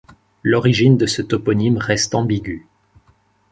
L'origine 0.41 0.97
de 0.97 1.05
ce 1.05 1.21
toponyme 1.21 1.77
reste 1.77 2.15
ambigüe. 2.15 2.65